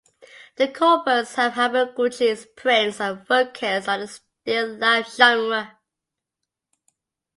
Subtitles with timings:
[0.55, 5.77] The corpus of Hamaguchi’s prints are focused on the still life genre.